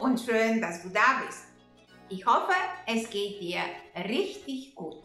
Und 0.00 0.20
schön, 0.20 0.60
dass 0.60 0.82
du 0.82 0.90
da 0.90 1.22
bist. 1.26 1.46
Ich 2.08 2.24
hoffe, 2.24 2.54
es 2.86 3.10
geht 3.10 3.40
dir 3.40 3.60
richtig 3.96 4.74
gut. 4.76 5.02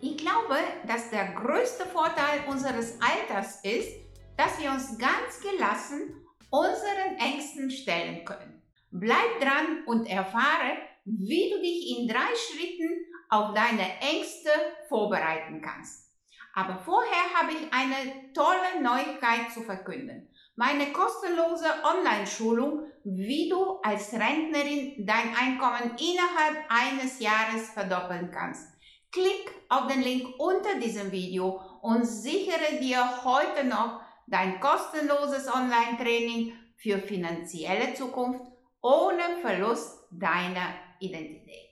Ich 0.00 0.16
glaube, 0.16 0.56
dass 0.86 1.10
der 1.10 1.32
größte 1.32 1.86
Vorteil 1.86 2.40
unseres 2.48 2.98
Alters 3.00 3.60
ist, 3.62 3.90
dass 4.36 4.60
wir 4.60 4.70
uns 4.72 4.98
ganz 4.98 5.40
gelassen 5.40 6.26
unseren 6.50 7.16
Ängsten 7.18 7.70
stellen 7.70 8.24
können. 8.24 8.62
Bleib 8.90 9.40
dran 9.40 9.84
und 9.86 10.06
erfahre, 10.06 10.76
wie 11.04 11.50
du 11.50 11.60
dich 11.60 11.96
in 11.96 12.08
drei 12.08 12.34
Schritten 12.34 13.06
auf 13.28 13.54
deine 13.54 14.00
Ängste 14.00 14.50
vorbereiten 14.88 15.62
kannst. 15.62 16.09
Aber 16.54 16.78
vorher 16.78 17.34
habe 17.34 17.52
ich 17.52 17.72
eine 17.72 18.32
tolle 18.32 18.82
Neuigkeit 18.82 19.52
zu 19.52 19.62
verkünden 19.62 20.30
meine 20.60 20.92
kostenlose 20.92 21.64
Online-Schulung, 21.82 22.82
wie 23.02 23.48
du 23.48 23.80
als 23.82 24.12
Rentnerin 24.12 25.06
dein 25.06 25.34
Einkommen 25.34 25.96
innerhalb 25.96 26.66
eines 26.68 27.18
Jahres 27.18 27.70
verdoppeln 27.70 28.30
kannst. 28.30 28.68
Klick 29.10 29.50
auf 29.70 29.86
den 29.86 30.02
Link 30.02 30.38
unter 30.38 30.78
diesem 30.78 31.10
Video 31.12 31.62
und 31.80 32.04
sichere 32.04 32.78
dir 32.78 33.24
heute 33.24 33.64
noch 33.64 34.02
dein 34.26 34.60
kostenloses 34.60 35.48
Online-Training 35.48 36.52
für 36.76 36.98
finanzielle 36.98 37.94
Zukunft 37.94 38.44
ohne 38.82 39.38
Verlust 39.40 40.08
deiner 40.10 40.74
Identität. 40.98 41.70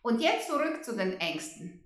Und 0.00 0.22
jetzt 0.22 0.48
zurück 0.48 0.82
zu 0.82 0.96
den 0.96 1.20
Ängsten. 1.20 1.79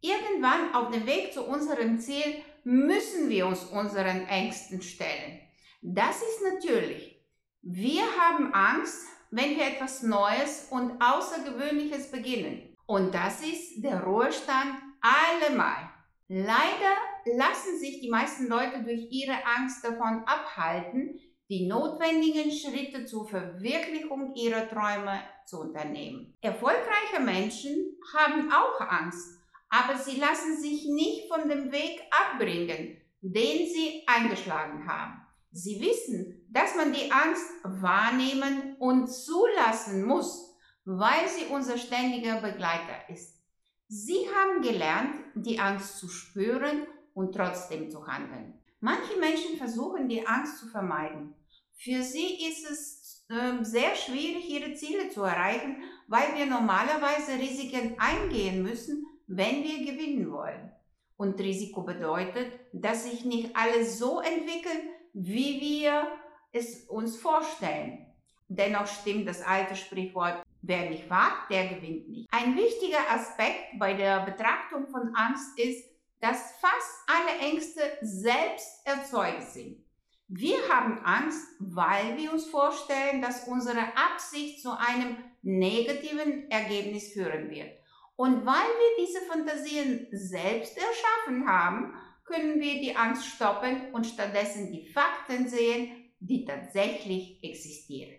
Irgendwann 0.00 0.74
auf 0.74 0.90
dem 0.90 1.06
Weg 1.06 1.32
zu 1.32 1.44
unserem 1.44 1.98
Ziel 1.98 2.42
müssen 2.64 3.28
wir 3.28 3.46
uns 3.46 3.64
unseren 3.64 4.26
Ängsten 4.26 4.80
stellen. 4.82 5.40
Das 5.82 6.16
ist 6.16 6.42
natürlich. 6.52 7.20
Wir 7.62 8.02
haben 8.18 8.52
Angst, 8.54 9.06
wenn 9.30 9.56
wir 9.56 9.66
etwas 9.66 10.02
Neues 10.02 10.68
und 10.70 11.00
Außergewöhnliches 11.00 12.10
beginnen. 12.10 12.76
Und 12.86 13.14
das 13.14 13.42
ist 13.42 13.82
der 13.82 14.02
Ruhestand 14.02 14.74
allemal. 15.00 15.90
Leider 16.28 16.96
lassen 17.36 17.78
sich 17.78 18.00
die 18.00 18.08
meisten 18.08 18.48
Leute 18.48 18.82
durch 18.82 19.06
ihre 19.10 19.44
Angst 19.44 19.84
davon 19.84 20.24
abhalten, 20.26 21.18
die 21.48 21.66
notwendigen 21.66 22.50
Schritte 22.50 23.04
zur 23.04 23.28
Verwirklichung 23.28 24.34
ihrer 24.34 24.68
Träume 24.68 25.20
zu 25.44 25.60
unternehmen. 25.60 26.36
Erfolgreiche 26.40 27.20
Menschen 27.20 27.98
haben 28.16 28.50
auch 28.52 28.80
Angst, 28.80 29.39
aber 29.70 29.96
sie 29.96 30.18
lassen 30.18 30.60
sich 30.60 30.84
nicht 30.86 31.28
von 31.28 31.48
dem 31.48 31.72
Weg 31.72 32.02
abbringen, 32.10 33.00
den 33.22 33.66
sie 33.68 34.02
eingeschlagen 34.06 34.86
haben. 34.86 35.20
Sie 35.52 35.80
wissen, 35.80 36.46
dass 36.50 36.76
man 36.76 36.92
die 36.92 37.10
Angst 37.10 37.48
wahrnehmen 37.64 38.76
und 38.78 39.08
zulassen 39.08 40.04
muss, 40.04 40.54
weil 40.84 41.28
sie 41.28 41.46
unser 41.52 41.78
ständiger 41.78 42.40
Begleiter 42.40 43.08
ist. 43.08 43.40
Sie 43.88 44.26
haben 44.34 44.62
gelernt, 44.62 45.16
die 45.34 45.58
Angst 45.58 45.98
zu 45.98 46.08
spüren 46.08 46.86
und 47.14 47.34
trotzdem 47.34 47.90
zu 47.90 48.06
handeln. 48.06 48.54
Manche 48.80 49.18
Menschen 49.18 49.56
versuchen, 49.56 50.08
die 50.08 50.26
Angst 50.26 50.58
zu 50.58 50.68
vermeiden. 50.68 51.34
Für 51.74 52.02
sie 52.02 52.46
ist 52.48 52.70
es 52.70 53.26
äh, 53.28 53.64
sehr 53.64 53.94
schwierig, 53.94 54.48
ihre 54.48 54.74
Ziele 54.74 55.08
zu 55.08 55.22
erreichen, 55.22 55.82
weil 56.06 56.34
wir 56.36 56.46
normalerweise 56.46 57.32
Risiken 57.32 57.96
eingehen 57.98 58.62
müssen, 58.62 59.06
wenn 59.30 59.62
wir 59.62 59.78
gewinnen 59.86 60.30
wollen. 60.32 60.72
Und 61.16 61.38
Risiko 61.38 61.82
bedeutet, 61.82 62.52
dass 62.72 63.04
sich 63.04 63.24
nicht 63.24 63.54
alles 63.54 63.98
so 63.98 64.20
entwickelt, 64.20 64.82
wie 65.12 65.60
wir 65.60 66.08
es 66.50 66.84
uns 66.88 67.16
vorstellen. 67.16 68.06
Dennoch 68.48 68.86
stimmt 68.86 69.28
das 69.28 69.42
alte 69.42 69.76
Sprichwort, 69.76 70.42
wer 70.62 70.90
nicht 70.90 71.08
wagt, 71.08 71.50
der 71.50 71.68
gewinnt 71.68 72.08
nicht. 72.08 72.28
Ein 72.32 72.56
wichtiger 72.56 73.08
Aspekt 73.10 73.78
bei 73.78 73.94
der 73.94 74.20
Betrachtung 74.20 74.88
von 74.88 75.14
Angst 75.14 75.56
ist, 75.58 75.84
dass 76.20 76.58
fast 76.58 77.04
alle 77.06 77.38
Ängste 77.38 77.80
selbst 78.00 78.84
erzeugt 78.84 79.44
sind. 79.52 79.84
Wir 80.26 80.56
haben 80.68 80.98
Angst, 81.04 81.46
weil 81.60 82.16
wir 82.16 82.32
uns 82.32 82.46
vorstellen, 82.46 83.22
dass 83.22 83.46
unsere 83.46 83.96
Absicht 83.96 84.60
zu 84.60 84.76
einem 84.76 85.16
negativen 85.42 86.50
Ergebnis 86.50 87.12
führen 87.12 87.50
wird. 87.50 87.79
Und 88.20 88.44
weil 88.44 88.54
wir 88.54 89.06
diese 89.06 89.22
Fantasien 89.22 90.06
selbst 90.12 90.76
erschaffen 90.76 91.48
haben, 91.48 91.94
können 92.26 92.60
wir 92.60 92.74
die 92.78 92.94
Angst 92.94 93.24
stoppen 93.24 93.94
und 93.94 94.06
stattdessen 94.06 94.70
die 94.70 94.92
Fakten 94.92 95.48
sehen, 95.48 96.12
die 96.18 96.44
tatsächlich 96.44 97.42
existieren. 97.42 98.18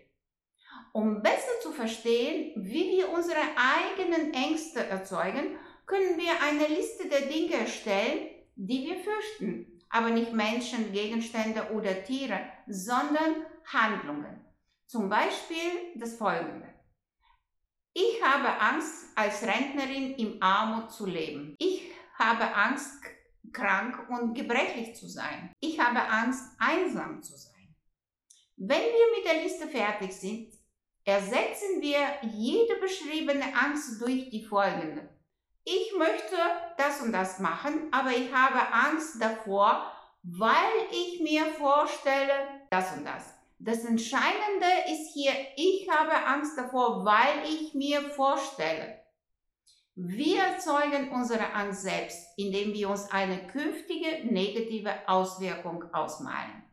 Um 0.92 1.22
besser 1.22 1.52
zu 1.62 1.70
verstehen, 1.70 2.52
wie 2.56 2.96
wir 2.96 3.12
unsere 3.12 3.38
eigenen 3.56 4.34
Ängste 4.34 4.84
erzeugen, 4.84 5.56
können 5.86 6.18
wir 6.18 6.32
eine 6.42 6.66
Liste 6.66 7.08
der 7.08 7.20
Dinge 7.20 7.54
erstellen, 7.54 8.28
die 8.56 8.84
wir 8.84 8.96
fürchten, 8.96 9.80
aber 9.88 10.10
nicht 10.10 10.32
Menschen, 10.32 10.90
Gegenstände 10.90 11.70
oder 11.74 12.02
Tiere, 12.02 12.40
sondern 12.66 13.46
Handlungen. 13.66 14.44
Zum 14.84 15.08
Beispiel 15.08 15.94
das 15.94 16.16
folgende. 16.16 16.71
Ich 17.94 18.22
habe 18.22 18.48
Angst, 18.58 19.06
als 19.14 19.42
Rentnerin 19.42 20.14
im 20.14 20.42
Armut 20.42 20.90
zu 20.90 21.04
leben. 21.04 21.54
Ich 21.58 21.90
habe 22.18 22.54
Angst, 22.54 23.02
krank 23.52 24.08
und 24.08 24.34
gebrechlich 24.34 24.96
zu 24.96 25.06
sein. 25.06 25.52
Ich 25.60 25.78
habe 25.78 26.00
Angst, 26.00 26.42
einsam 26.58 27.22
zu 27.22 27.36
sein. 27.36 27.74
Wenn 28.56 28.80
wir 28.80 29.16
mit 29.16 29.26
der 29.26 29.42
Liste 29.42 29.68
fertig 29.68 30.12
sind, 30.14 30.54
ersetzen 31.04 31.80
wir 31.80 31.98
jede 32.22 32.76
beschriebene 32.76 33.54
Angst 33.54 34.00
durch 34.00 34.30
die 34.30 34.44
folgende. 34.44 35.08
Ich 35.64 35.92
möchte 35.96 36.36
das 36.78 37.02
und 37.02 37.12
das 37.12 37.40
machen, 37.40 37.88
aber 37.92 38.10
ich 38.10 38.32
habe 38.32 38.72
Angst 38.72 39.20
davor, 39.20 39.92
weil 40.22 40.86
ich 40.90 41.20
mir 41.20 41.46
vorstelle, 41.46 42.66
das 42.70 42.96
und 42.96 43.04
das. 43.04 43.34
Das 43.64 43.84
Entscheidende 43.84 44.66
ist 44.90 45.14
hier, 45.14 45.30
ich 45.54 45.88
habe 45.88 46.26
Angst 46.26 46.58
davor, 46.58 47.04
weil 47.04 47.48
ich 47.48 47.74
mir 47.74 48.00
vorstelle. 48.10 49.00
Wir 49.94 50.42
erzeugen 50.42 51.12
unsere 51.12 51.52
Angst 51.52 51.82
selbst, 51.82 52.36
indem 52.36 52.72
wir 52.72 52.90
uns 52.90 53.08
eine 53.12 53.46
künftige 53.46 54.26
negative 54.26 54.92
Auswirkung 55.06 55.84
ausmalen. 55.94 56.64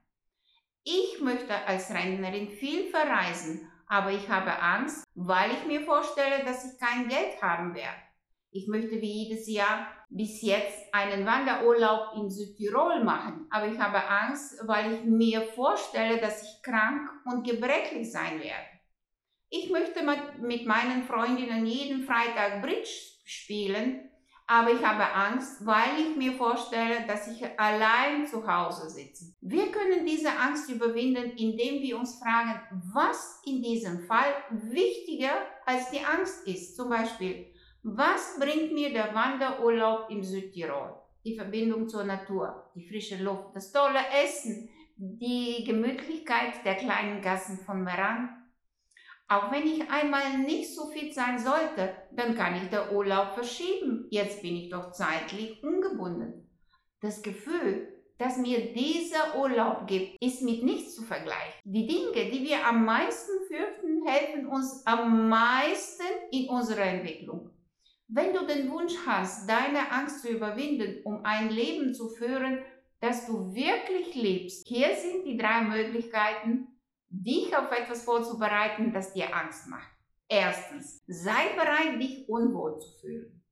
Ich 0.83 1.21
möchte 1.21 1.53
als 1.67 1.91
Rentnerin 1.91 2.49
viel 2.49 2.89
verreisen, 2.89 3.71
aber 3.85 4.11
ich 4.11 4.27
habe 4.27 4.57
Angst, 4.59 5.03
weil 5.13 5.51
ich 5.51 5.67
mir 5.67 5.81
vorstelle, 5.81 6.43
dass 6.43 6.65
ich 6.65 6.79
kein 6.79 7.07
Geld 7.07 7.39
haben 7.39 7.75
werde. 7.75 8.01
Ich 8.49 8.67
möchte 8.67 8.99
wie 8.99 9.25
jedes 9.25 9.47
Jahr 9.47 9.85
bis 10.09 10.41
jetzt 10.41 10.93
einen 10.93 11.25
Wanderurlaub 11.25 12.15
in 12.17 12.29
Südtirol 12.29 13.03
machen, 13.03 13.47
aber 13.51 13.67
ich 13.67 13.79
habe 13.79 14.03
Angst, 14.07 14.59
weil 14.65 14.93
ich 14.93 15.03
mir 15.03 15.41
vorstelle, 15.41 16.19
dass 16.19 16.43
ich 16.43 16.63
krank 16.63 17.09
und 17.25 17.45
gebrechlich 17.45 18.11
sein 18.11 18.39
werde. 18.39 18.65
Ich 19.49 19.69
möchte 19.69 20.01
mit 20.41 20.65
meinen 20.65 21.03
Freundinnen 21.03 21.65
jeden 21.65 22.03
Freitag 22.03 22.61
Bridge 22.61 22.89
spielen, 23.25 24.09
aber 24.47 24.71
ich 24.71 24.83
habe 24.83 25.13
Angst, 25.13 25.63
weil 25.63 25.99
ich 25.99 26.15
mir 26.15 26.33
vorstelle, 26.33 27.05
dass 27.05 27.27
ich 27.27 27.43
allein 27.59 28.25
zu 28.25 28.47
Hause 28.47 28.89
sitze. 28.89 29.35
Wir 29.41 29.71
können 29.71 30.07
diese 30.07 30.31
Angst 30.31 30.71
überwinden, 30.71 31.31
indem 31.37 31.83
wir 31.83 31.99
uns 31.99 32.17
fragen, 32.17 32.59
was 32.93 33.41
in 33.45 33.61
diesem 33.61 33.99
Fall 34.07 34.33
wichtiger 34.49 35.33
als 35.67 35.91
die 35.91 36.03
Angst 36.03 36.47
ist. 36.47 36.75
Zum 36.75 36.89
Beispiel, 36.89 37.53
was 37.83 38.37
bringt 38.39 38.73
mir 38.73 38.91
der 38.91 39.13
Wanderurlaub 39.15 40.09
im 40.09 40.23
Südtirol? 40.23 40.95
Die 41.25 41.35
Verbindung 41.35 41.87
zur 41.87 42.03
Natur, 42.03 42.71
die 42.75 42.87
frische 42.87 43.21
Luft, 43.23 43.55
das 43.55 43.71
tolle 43.71 43.99
Essen, 44.23 44.69
die 44.97 45.63
Gemütlichkeit 45.65 46.65
der 46.65 46.75
kleinen 46.75 47.21
Gassen 47.21 47.57
von 47.59 47.83
Meran, 47.83 48.39
auch 49.29 49.51
wenn 49.51 49.67
ich 49.67 49.87
einmal 49.89 50.39
nicht 50.39 50.73
so 50.73 50.87
fit 50.87 51.13
sein 51.13 51.37
sollte, 51.37 51.93
dann 52.15 52.35
kann 52.35 52.55
ich 52.55 52.69
den 52.69 52.95
Urlaub 52.95 53.33
verschieben. 53.35 54.07
Jetzt 54.09 54.41
bin 54.41 54.55
ich 54.55 54.69
doch 54.69 54.91
zeitlich 54.91 55.63
ungebunden. 55.63 56.49
Das 56.99 57.21
Gefühl, 57.21 57.87
das 58.17 58.37
mir 58.37 58.73
dieser 58.73 59.39
Urlaub 59.39 59.85
gibt, 59.85 60.21
ist 60.21 60.41
mit 60.41 60.63
nichts 60.63 60.95
zu 60.95 61.03
vergleichen. 61.03 61.61
Die 61.63 61.85
Dinge, 61.85 62.31
die 62.31 62.43
wir 62.43 62.65
am 62.65 62.83
meisten 62.83 63.31
fürchten, 63.47 64.05
helfen 64.05 64.47
uns 64.47 64.85
am 64.85 65.29
meisten 65.29 66.03
in 66.31 66.49
unserer 66.49 66.85
Entwicklung. 66.85 67.51
Wenn 68.11 68.33
du 68.33 68.43
den 68.47 68.71
Wunsch 68.71 68.95
hast, 69.05 69.47
deine 69.47 69.91
Angst 69.91 70.23
zu 70.23 70.29
überwinden, 70.29 71.01
um 71.03 71.23
ein 71.23 71.51
Leben 71.51 71.93
zu 71.93 72.09
führen, 72.09 72.57
das 72.99 73.27
du 73.27 73.53
wirklich 73.53 74.15
liebst, 74.15 74.67
hier 74.67 74.95
sind 74.95 75.25
die 75.25 75.37
drei 75.37 75.61
Möglichkeiten, 75.61 76.67
dich 77.07 77.55
auf 77.55 77.71
etwas 77.71 78.03
vorzubereiten, 78.03 78.91
das 78.91 79.13
dir 79.13 79.35
Angst 79.35 79.67
macht. 79.67 79.87
Erstens, 80.27 81.03
sei 81.05 81.53
bereit, 81.55 82.01
dich 82.01 82.27
unwohl 82.27 82.79
zu 82.79 82.91
fühlen. 82.99 83.43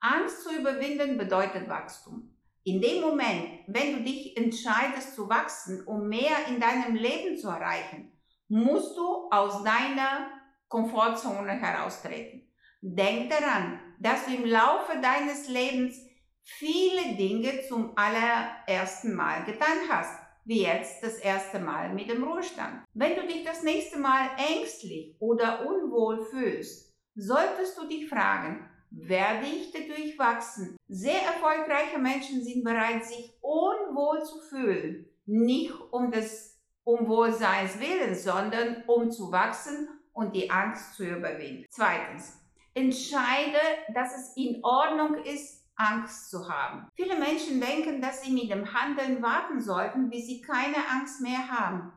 Angst 0.00 0.42
zu 0.42 0.58
überwinden 0.58 1.18
bedeutet 1.18 1.68
Wachstum. 1.68 2.34
In 2.64 2.80
dem 2.80 3.02
Moment, 3.02 3.60
wenn 3.66 3.98
du 3.98 4.04
dich 4.04 4.34
entscheidest 4.38 5.16
zu 5.16 5.28
wachsen, 5.28 5.86
um 5.86 6.08
mehr 6.08 6.46
in 6.48 6.58
deinem 6.58 6.94
Leben 6.94 7.36
zu 7.36 7.48
erreichen, 7.48 8.18
musst 8.48 8.96
du 8.96 9.28
aus 9.30 9.62
deiner 9.62 10.30
Komfortzone 10.66 11.52
heraustreten. 11.52 12.50
Denk 12.80 13.30
daran, 13.30 13.80
dass 13.98 14.26
du 14.26 14.34
im 14.34 14.44
Laufe 14.44 14.98
deines 15.00 15.48
Lebens 15.48 16.00
viele 16.42 17.16
Dinge 17.16 17.62
zum 17.68 17.92
allerersten 17.96 19.14
Mal 19.14 19.44
getan 19.44 19.78
hast, 19.90 20.18
wie 20.44 20.62
jetzt 20.62 21.02
das 21.02 21.18
erste 21.18 21.58
Mal 21.58 21.92
mit 21.92 22.08
dem 22.08 22.24
Ruhestand. 22.24 22.82
Wenn 22.94 23.16
du 23.16 23.26
dich 23.26 23.44
das 23.44 23.62
nächste 23.62 23.98
Mal 23.98 24.30
ängstlich 24.38 25.14
oder 25.18 25.66
unwohl 25.66 26.24
fühlst, 26.24 26.94
solltest 27.14 27.76
du 27.76 27.86
dich 27.86 28.08
fragen, 28.08 28.68
werde 28.90 29.46
ich 29.46 29.72
dadurch 29.72 30.18
wachsen? 30.18 30.76
Sehr 30.88 31.20
erfolgreiche 31.20 31.98
Menschen 31.98 32.42
sind 32.42 32.64
bereit, 32.64 33.04
sich 33.04 33.34
unwohl 33.42 34.22
zu 34.24 34.40
fühlen, 34.40 35.06
nicht 35.26 35.74
um 35.90 36.10
des 36.10 36.58
Unwohlseins 36.84 37.78
willen, 37.78 38.14
sondern 38.14 38.84
um 38.86 39.10
zu 39.10 39.30
wachsen 39.30 39.88
und 40.14 40.34
die 40.34 40.50
Angst 40.50 40.94
zu 40.94 41.04
überwinden. 41.04 41.66
Zweitens, 41.68 42.38
entscheide, 42.78 43.58
dass 43.94 44.16
es 44.16 44.36
in 44.36 44.62
Ordnung 44.64 45.22
ist, 45.24 45.66
Angst 45.76 46.30
zu 46.30 46.48
haben. 46.48 46.88
Viele 46.94 47.16
Menschen 47.18 47.60
denken, 47.60 48.00
dass 48.00 48.22
sie 48.22 48.32
mit 48.32 48.50
dem 48.50 48.72
Handeln 48.72 49.22
warten 49.22 49.60
sollten, 49.60 50.10
bis 50.10 50.26
sie 50.26 50.40
keine 50.40 50.76
Angst 50.90 51.20
mehr 51.20 51.48
haben. 51.48 51.92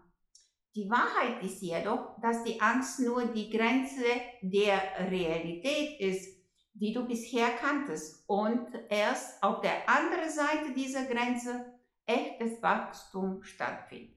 Die 0.75 0.89
Wahrheit 0.89 1.43
ist 1.43 1.61
jedoch, 1.61 2.15
dass 2.21 2.43
die 2.43 2.61
Angst 2.61 2.99
nur 2.99 3.25
die 3.25 3.49
Grenze 3.49 4.05
der 4.41 4.79
Realität 5.09 5.99
ist, 5.99 6.41
die 6.73 6.93
du 6.93 7.05
bisher 7.05 7.49
kanntest 7.49 8.23
und 8.27 8.67
erst 8.89 9.43
auf 9.43 9.61
der 9.61 9.89
anderen 9.89 10.29
Seite 10.29 10.73
dieser 10.73 11.05
Grenze 11.05 11.65
echtes 12.05 12.61
Wachstum 12.61 13.43
stattfindet. 13.43 14.15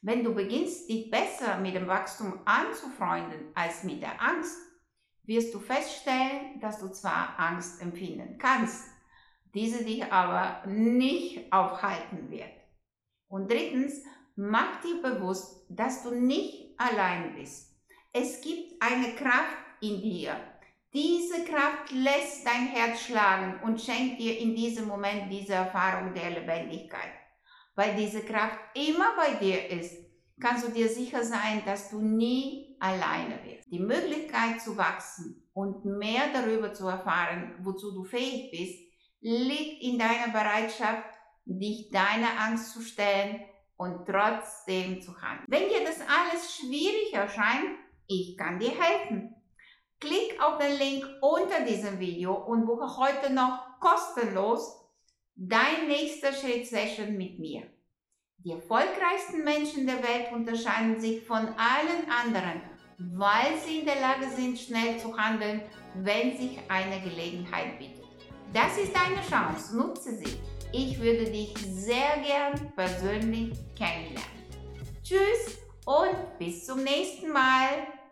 Wenn 0.00 0.22
du 0.22 0.34
beginnst, 0.34 0.88
dich 0.88 1.10
besser 1.10 1.58
mit 1.58 1.74
dem 1.74 1.88
Wachstum 1.88 2.40
anzufreunden 2.44 3.52
als 3.54 3.82
mit 3.82 4.02
der 4.02 4.20
Angst, 4.20 4.58
wirst 5.24 5.54
du 5.54 5.60
feststellen, 5.60 6.60
dass 6.60 6.78
du 6.78 6.88
zwar 6.88 7.38
Angst 7.38 7.80
empfinden 7.80 8.38
kannst, 8.38 8.84
diese 9.54 9.84
dich 9.84 10.04
aber 10.12 10.66
nicht 10.66 11.52
aufhalten 11.52 12.30
wird. 12.30 12.50
Und 13.28 13.50
drittens, 13.50 14.02
mach 14.36 14.80
dir 14.80 15.00
bewusst, 15.02 15.66
dass 15.68 16.02
du 16.02 16.14
nicht 16.14 16.74
allein 16.78 17.34
bist. 17.34 17.76
Es 18.12 18.40
gibt 18.40 18.82
eine 18.82 19.14
Kraft 19.14 19.56
in 19.80 20.00
dir. 20.00 20.36
Diese 20.92 21.44
Kraft 21.44 21.90
lässt 21.92 22.46
dein 22.46 22.66
Herz 22.66 23.00
schlagen 23.00 23.60
und 23.62 23.80
schenkt 23.80 24.20
dir 24.20 24.38
in 24.38 24.54
diesem 24.54 24.86
Moment 24.86 25.32
diese 25.32 25.54
Erfahrung 25.54 26.12
der 26.12 26.30
Lebendigkeit. 26.30 27.12
Weil 27.74 27.96
diese 27.96 28.20
Kraft 28.20 28.58
immer 28.74 29.16
bei 29.16 29.34
dir 29.34 29.70
ist, 29.70 29.96
kannst 30.38 30.66
du 30.66 30.70
dir 30.70 30.88
sicher 30.88 31.24
sein, 31.24 31.62
dass 31.64 31.88
du 31.88 32.02
nie 32.02 32.71
alleine 32.82 33.38
wirst. 33.44 33.70
Die 33.70 33.78
Möglichkeit 33.78 34.60
zu 34.60 34.76
wachsen 34.76 35.48
und 35.54 35.84
mehr 35.84 36.32
darüber 36.32 36.74
zu 36.74 36.88
erfahren, 36.88 37.54
wozu 37.62 37.92
du 37.92 38.02
fähig 38.02 38.50
bist, 38.50 38.78
liegt 39.20 39.82
in 39.82 39.98
deiner 39.98 40.32
Bereitschaft, 40.32 41.04
dich 41.44 41.90
deiner 41.90 42.40
Angst 42.40 42.72
zu 42.72 42.82
stellen 42.82 43.40
und 43.76 44.04
trotzdem 44.06 45.00
zu 45.00 45.12
handeln. 45.22 45.46
Wenn 45.46 45.68
dir 45.68 45.84
das 45.84 46.00
alles 46.00 46.56
schwierig 46.56 47.12
erscheint, 47.14 47.78
ich 48.08 48.36
kann 48.36 48.58
dir 48.58 48.72
helfen. 48.72 49.34
Klick 50.00 50.42
auf 50.42 50.58
den 50.58 50.76
Link 50.76 51.06
unter 51.20 51.64
diesem 51.64 52.00
Video 52.00 52.34
und 52.34 52.66
buche 52.66 52.96
heute 52.96 53.32
noch 53.32 53.78
kostenlos 53.78 54.82
dein 55.36 55.86
nächster 55.86 56.32
Schritt 56.32 56.66
Session 56.66 57.16
mit 57.16 57.38
mir. 57.38 57.62
Die 58.38 58.50
erfolgreichsten 58.50 59.44
Menschen 59.44 59.86
der 59.86 60.02
Welt 60.02 60.32
unterscheiden 60.32 61.00
sich 61.00 61.24
von 61.24 61.46
allen 61.46 62.10
anderen, 62.10 62.60
weil 62.98 63.58
sie 63.64 63.80
in 63.80 63.86
der 63.86 64.00
Lage 64.00 64.28
sind, 64.34 64.58
schnell 64.58 64.98
zu 64.98 65.16
handeln, 65.16 65.62
wenn 65.94 66.36
sich 66.36 66.58
eine 66.68 67.00
Gelegenheit 67.00 67.78
bietet. 67.78 68.04
Das 68.52 68.76
ist 68.76 68.92
deine 68.94 69.20
Chance, 69.28 69.76
nutze 69.76 70.16
sie. 70.16 70.38
Ich 70.72 70.98
würde 71.00 71.30
dich 71.30 71.54
sehr 71.58 72.18
gern 72.24 72.72
persönlich 72.74 73.52
kennenlernen. 73.76 74.42
Tschüss 75.02 75.58
und 75.84 76.38
bis 76.38 76.64
zum 76.64 76.82
nächsten 76.82 77.30
Mal. 77.30 77.86